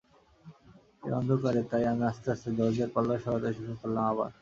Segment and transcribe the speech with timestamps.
[1.03, 4.31] এই অন্ধকারে তাই আমি আস্তে আস্তে দরজার পাল্লা সরাতে শুরু করলাম আবার।